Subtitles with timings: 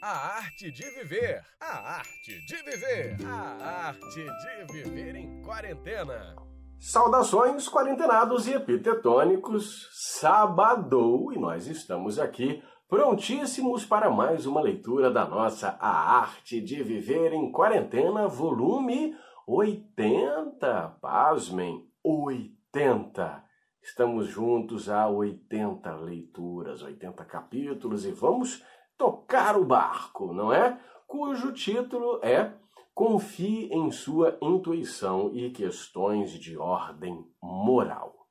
[0.00, 1.42] A arte de viver.
[1.60, 3.16] A arte de viver.
[3.26, 6.36] A arte de viver em quarentena.
[6.78, 9.88] Saudações, quarentenados e epitetônicos.
[9.92, 16.80] Sabadou e nós estamos aqui prontíssimos para mais uma leitura da nossa A Arte de
[16.84, 19.16] Viver em Quarentena, volume
[19.48, 20.96] 80.
[21.00, 23.44] Pasmem, 80.
[23.82, 28.62] Estamos juntos há 80 leituras, 80 capítulos e vamos
[28.98, 30.78] tocar o barco, não é?
[31.06, 32.52] Cujo título é
[32.92, 38.26] Confie em sua intuição e questões de ordem moral.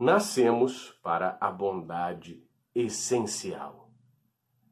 [0.00, 2.42] Nascemos para a bondade
[2.74, 3.90] essencial.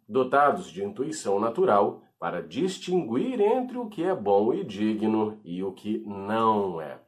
[0.09, 5.73] Dotados de intuição natural para distinguir entre o que é bom e digno e o
[5.73, 7.01] que não é.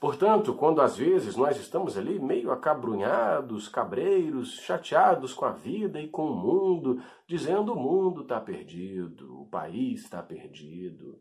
[0.00, 6.08] Portanto, quando às vezes nós estamos ali meio acabrunhados, cabreiros, chateados com a vida e
[6.08, 11.20] com o mundo, dizendo o mundo está perdido, o país está perdido.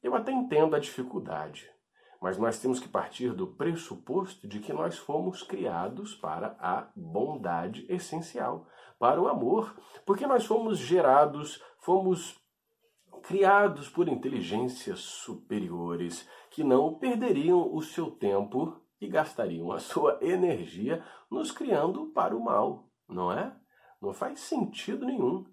[0.00, 1.68] Eu até entendo a dificuldade,
[2.22, 7.84] mas nós temos que partir do pressuposto de que nós fomos criados para a bondade
[7.88, 8.68] essencial,
[9.00, 9.74] para o amor,
[10.06, 12.40] porque nós fomos gerados, fomos
[13.26, 21.02] criados por inteligências superiores que não perderiam o seu tempo e gastariam a sua energia
[21.30, 23.56] nos criando para o mal, não é?
[24.00, 25.44] Não faz sentido nenhum.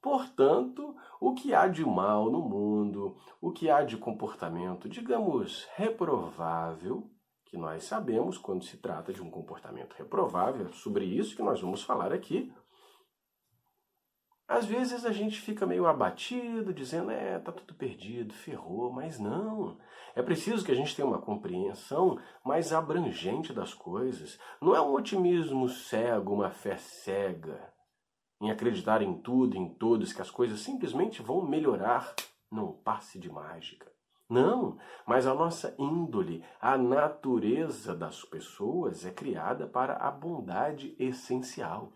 [0.00, 7.10] Portanto, o que há de mal no mundo, o que há de comportamento, digamos, reprovável,
[7.44, 11.60] que nós sabemos quando se trata de um comportamento reprovável, é sobre isso que nós
[11.60, 12.52] vamos falar aqui,
[14.48, 19.78] às vezes a gente fica meio abatido, dizendo, é, tá tudo perdido, ferrou, mas não.
[20.16, 24.40] É preciso que a gente tenha uma compreensão mais abrangente das coisas.
[24.60, 27.72] Não é um otimismo cego, uma fé cega,
[28.40, 32.14] em acreditar em tudo, em todos, que as coisas simplesmente vão melhorar
[32.50, 33.92] num passe de mágica.
[34.30, 41.92] Não, mas a nossa índole, a natureza das pessoas é criada para a bondade essencial.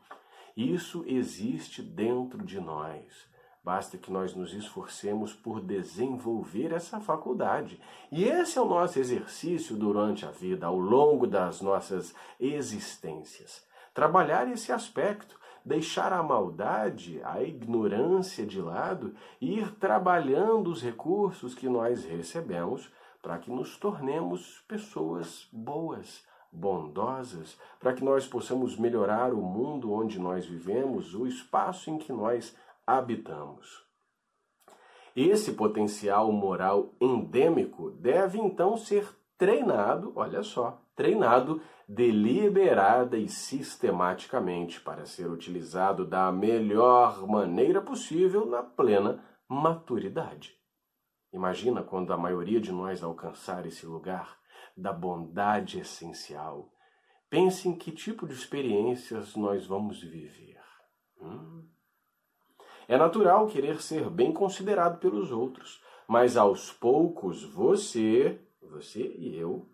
[0.57, 3.31] Isso existe dentro de nós.
[3.65, 7.81] Basta que nós nos esforcemos por desenvolver essa faculdade.
[8.11, 13.65] E esse é o nosso exercício durante a vida, ao longo das nossas existências.
[13.95, 21.55] Trabalhar esse aspecto, deixar a maldade, a ignorância de lado e ir trabalhando os recursos
[21.55, 22.91] que nós recebemos
[23.23, 30.19] para que nos tornemos pessoas boas, bondosas, para que nós possamos melhorar o mundo onde
[30.19, 32.55] nós vivemos, o espaço em que nós
[32.87, 33.83] habitamos.
[35.17, 39.09] Esse potencial moral endêmico deve então ser
[39.39, 48.63] treinado, olha só, treinado deliberada e sistematicamente para ser utilizado da melhor maneira possível na
[48.63, 50.62] plena maturidade.
[51.33, 54.39] Imagina quando a maioria de nós alcançar esse lugar
[54.77, 56.71] da bondade essencial.
[57.31, 60.61] Pense em que tipo de experiências nós vamos viver.
[61.21, 61.67] Hum?
[62.87, 69.69] É natural querer ser bem considerado pelos outros, mas aos poucos você, você e eu,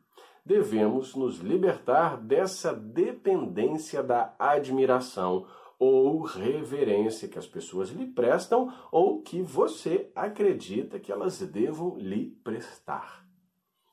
[0.45, 5.47] devemos nos libertar dessa dependência da admiração
[5.79, 12.31] ou reverência que as pessoas lhe prestam ou que você acredita que elas devam lhe
[12.43, 13.25] prestar.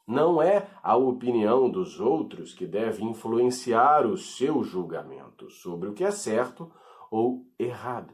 [0.07, 6.03] Não é a opinião dos outros que deve influenciar o seu julgamento sobre o que
[6.03, 6.72] é certo
[7.09, 8.13] ou errado.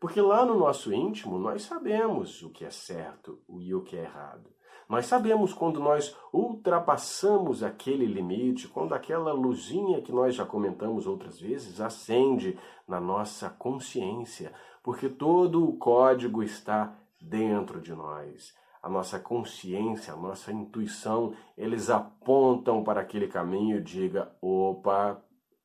[0.00, 4.02] Porque lá no nosso íntimo nós sabemos o que é certo e o que é
[4.02, 4.50] errado.
[4.88, 11.40] Nós sabemos quando nós ultrapassamos aquele limite, quando aquela luzinha que nós já comentamos outras
[11.40, 14.52] vezes acende na nossa consciência,
[14.82, 21.88] porque todo o código está dentro de nós a nossa consciência, a nossa intuição, eles
[21.88, 25.24] apontam para aquele caminho e diga, opa,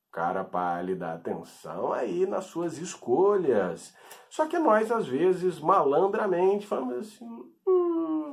[0.09, 3.93] cara pálida, atenção aí nas suas escolhas.
[4.29, 7.25] Só que nós, às vezes, malandramente, falamos assim,
[7.67, 7.88] hum,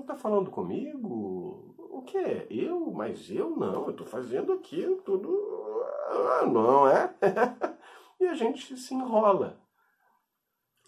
[0.06, 1.74] tá falando comigo?
[1.78, 2.46] O que?
[2.50, 2.92] Eu?
[2.92, 5.28] Mas eu não, eu tô fazendo aqui tudo...
[6.08, 7.14] Ah, não é?
[8.20, 9.60] e a gente se enrola.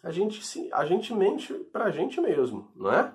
[0.02, 3.12] A gente, se, a gente mente pra gente mesmo, não é?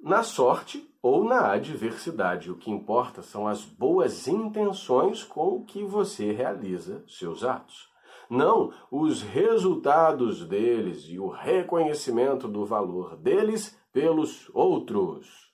[0.00, 6.32] Na sorte ou na adversidade, o que importa são as boas intenções com que você
[6.32, 7.88] realiza seus atos.
[8.28, 15.52] Não os resultados deles e o reconhecimento do valor deles pelos outros.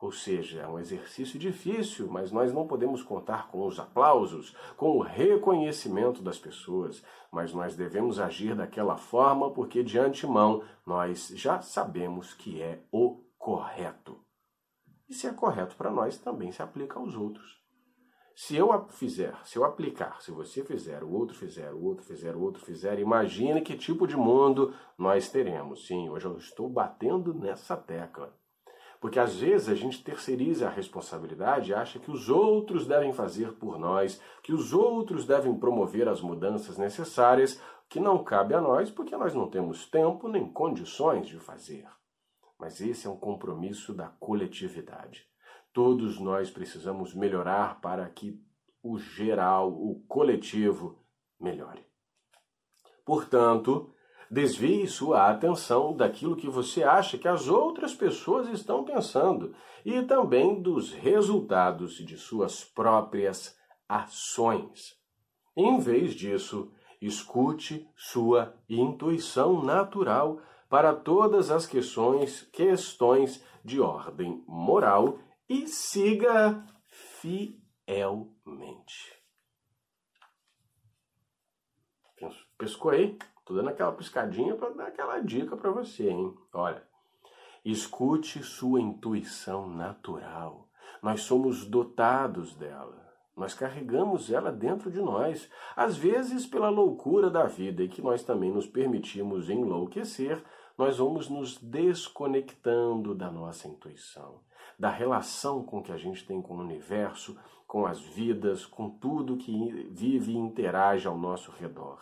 [0.00, 4.96] Ou seja, é um exercício difícil, mas nós não podemos contar com os aplausos, com
[4.96, 7.02] o reconhecimento das pessoas,
[7.32, 13.24] mas nós devemos agir daquela forma porque de antemão nós já sabemos que é o
[13.36, 14.24] correto.
[15.08, 17.60] E se é correto para nós, também se aplica aos outros.
[18.42, 22.34] Se eu fizer, se eu aplicar, se você fizer, o outro fizer, o outro fizer,
[22.34, 25.86] o outro fizer, imagine que tipo de mundo nós teremos.
[25.86, 28.34] Sim, hoje eu estou batendo nessa tecla.
[28.98, 33.52] Porque às vezes a gente terceiriza a responsabilidade e acha que os outros devem fazer
[33.58, 37.60] por nós, que os outros devem promover as mudanças necessárias,
[37.90, 41.86] que não cabe a nós porque nós não temos tempo nem condições de fazer.
[42.58, 45.29] Mas esse é um compromisso da coletividade.
[45.72, 48.40] Todos nós precisamos melhorar para que
[48.82, 50.98] o geral, o coletivo,
[51.38, 51.84] melhore.
[53.04, 53.94] Portanto,
[54.32, 59.52] Desvie sua atenção daquilo que você acha que as outras pessoas estão pensando
[59.84, 63.58] e também dos resultados de suas próprias
[63.88, 64.94] ações.
[65.56, 66.70] Em vez disso,
[67.02, 75.18] escute sua intuição natural para todas as questões, questões de ordem moral
[75.50, 78.30] e siga fielmente.
[82.56, 83.18] Pescou aí?
[83.44, 86.32] Tô dando aquela piscadinha para dar aquela dica para você, hein?
[86.52, 86.86] Olha,
[87.64, 90.68] escute sua intuição natural.
[91.02, 93.10] Nós somos dotados dela.
[93.36, 98.22] Nós carregamos ela dentro de nós, às vezes pela loucura da vida e que nós
[98.22, 100.44] também nos permitimos enlouquecer,
[100.80, 104.40] nós vamos nos desconectando da nossa intuição,
[104.78, 109.36] da relação com que a gente tem com o universo, com as vidas, com tudo
[109.36, 112.00] que vive e interage ao nosso redor.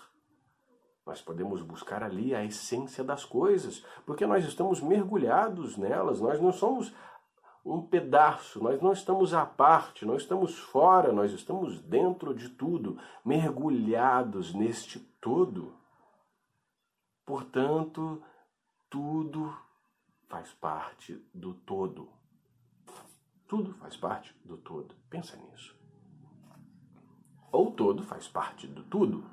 [1.05, 6.53] Nós podemos buscar ali a essência das coisas, porque nós estamos mergulhados nelas, nós não
[6.53, 6.95] somos
[7.65, 12.97] um pedaço, nós não estamos à parte, nós estamos fora, nós estamos dentro de tudo,
[13.25, 15.75] mergulhados neste todo.
[17.27, 18.23] Portanto,
[18.91, 19.55] tudo
[20.29, 22.09] faz parte do todo.
[23.47, 24.95] Tudo faz parte do todo.
[25.09, 25.77] Pensa nisso.
[27.51, 29.25] Ou todo faz parte do tudo.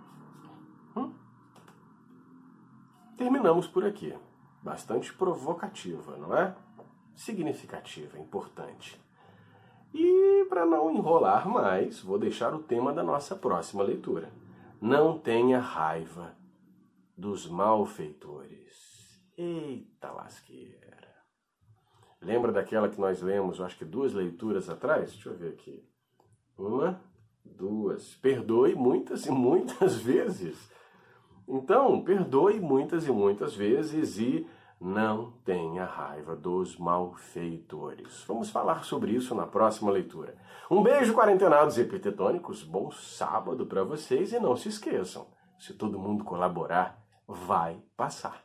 [0.96, 1.14] Hum?
[3.18, 4.18] Terminamos por aqui.
[4.64, 6.56] Bastante provocativa, não é?
[7.14, 9.00] Significativa, importante.
[9.94, 14.32] E para não enrolar mais, vou deixar o tema da nossa próxima leitura.
[14.82, 16.36] Não tenha raiva
[17.18, 18.95] dos malfeitores.
[19.38, 21.14] Eita lasqueira.
[22.22, 25.12] Lembra daquela que nós lemos, acho que duas leituras atrás?
[25.12, 25.88] Deixa eu ver aqui.
[26.58, 27.02] Uma,
[27.44, 28.16] duas.
[28.16, 30.74] Perdoe muitas e muitas vezes
[31.48, 34.48] então, perdoe muitas e muitas vezes e
[34.82, 38.24] não tenha raiva dos malfeitores.
[38.28, 40.36] Vamos falar sobre isso na próxima leitura.
[40.70, 45.28] Um beijo, quarentenados epitetônicos, bom sábado para vocês e não se esqueçam,
[45.60, 48.45] se todo mundo colaborar, vai passar.